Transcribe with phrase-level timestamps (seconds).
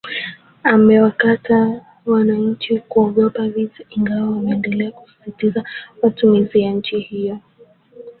[0.63, 5.63] amewataka wananchi kutoogopa vita ingawa wameendelea kusisitiza
[6.03, 7.39] matumaini ya nchi hiyo